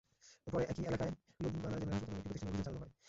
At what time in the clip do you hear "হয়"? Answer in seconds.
2.85-2.93